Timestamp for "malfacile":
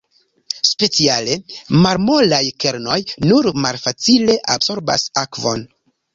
3.67-4.41